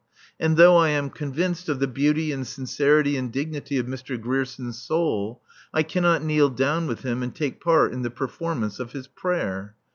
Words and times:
And 0.39 0.57
though 0.57 0.77
I 0.77 0.89
am 0.89 1.11
convinced 1.11 1.69
of 1.69 1.79
the 1.79 1.85
beauty 1.85 2.31
and 2.31 2.47
sincerity 2.47 3.17
and 3.17 3.31
dignity 3.31 3.77
of 3.77 3.85
Mr. 3.85 4.19
Grierson's 4.19 4.81
soul 4.81 5.43
I 5.75 5.83
cannot 5.83 6.23
kneel 6.23 6.49
down 6.49 6.87
with 6.87 7.01
him 7.03 7.21
and 7.21 7.35
take 7.35 7.61
part 7.63 7.93
in 7.93 8.01
the 8.01 8.09
performance 8.09 8.79
of 8.79 8.93
his 8.93 9.05
prayer. 9.07 9.75